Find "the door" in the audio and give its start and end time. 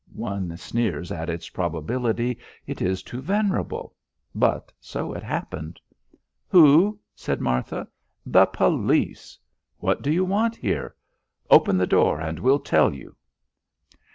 11.77-12.19